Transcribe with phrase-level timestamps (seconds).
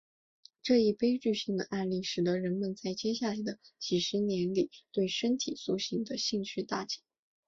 [0.63, 7.03] 这一悲剧性的案例使得人们在接下来的几十年里对身体塑形的兴趣大减。